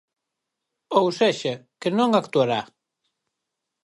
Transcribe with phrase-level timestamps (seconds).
[0.99, 2.61] Ou sexa, que non actuará.